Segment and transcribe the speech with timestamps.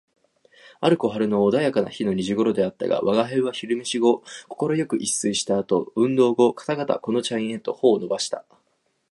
[0.79, 8.43] ある小春の穏やかな日の二時頃であったが、吾輩は昼飯後快く一睡した後、運動かたがたこの茶園へと歩を運ばした